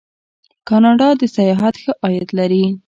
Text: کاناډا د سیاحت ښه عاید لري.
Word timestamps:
کاناډا 0.67 1.09
د 1.19 1.21
سیاحت 1.37 1.75
ښه 1.83 1.91
عاید 2.03 2.29
لري. 2.39 2.65